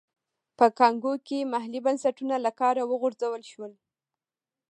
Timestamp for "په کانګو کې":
0.57-1.49